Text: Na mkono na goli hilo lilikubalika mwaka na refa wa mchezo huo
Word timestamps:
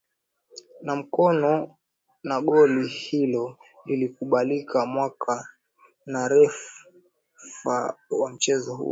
Na 0.85 0.95
mkono 0.95 1.75
na 2.23 2.37
goli 2.41 2.87
hilo 2.87 3.57
lilikubalika 3.85 4.85
mwaka 4.85 5.47
na 6.05 6.27
refa 6.27 7.97
wa 8.09 8.29
mchezo 8.29 8.75
huo 8.75 8.89